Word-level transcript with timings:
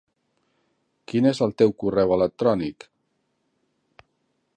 Quin 1.11 1.27
és 1.31 1.41
el 1.47 1.53
teu 1.63 1.73
correu 1.83 2.13
electrònic? 2.17 2.87